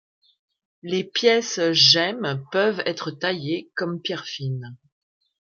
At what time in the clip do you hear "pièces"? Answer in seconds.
1.03-1.59